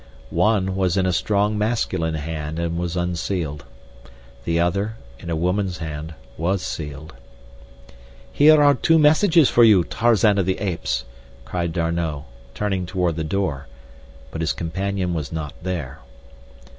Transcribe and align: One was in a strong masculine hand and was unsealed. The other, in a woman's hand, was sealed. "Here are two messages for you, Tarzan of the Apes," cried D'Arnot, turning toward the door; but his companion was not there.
One 0.31 0.75
was 0.75 0.97
in 0.97 1.05
a 1.05 1.13
strong 1.13 1.59
masculine 1.59 2.15
hand 2.15 2.57
and 2.57 2.75
was 2.75 2.97
unsealed. 2.97 3.65
The 4.45 4.59
other, 4.59 4.95
in 5.19 5.29
a 5.29 5.35
woman's 5.35 5.77
hand, 5.77 6.15
was 6.39 6.63
sealed. 6.63 7.13
"Here 8.33 8.59
are 8.63 8.73
two 8.73 8.97
messages 8.97 9.51
for 9.51 9.63
you, 9.63 9.83
Tarzan 9.83 10.39
of 10.39 10.47
the 10.47 10.57
Apes," 10.57 11.05
cried 11.45 11.71
D'Arnot, 11.71 12.23
turning 12.55 12.87
toward 12.87 13.15
the 13.15 13.23
door; 13.23 13.67
but 14.31 14.41
his 14.41 14.53
companion 14.53 15.13
was 15.13 15.31
not 15.31 15.53
there. 15.61 15.99